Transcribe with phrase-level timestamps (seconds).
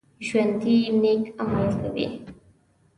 [0.27, 2.07] ژوندي نیک عمل کوي